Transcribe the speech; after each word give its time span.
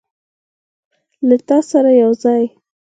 له 1.27 1.35
تا 1.47 1.57
سره 1.71 1.89
یوځای 2.01 2.43